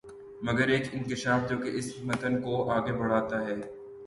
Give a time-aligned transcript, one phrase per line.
[0.41, 3.55] مگر ایک انکشاف جو کہ اس متن کو آگے بڑھاتا ہے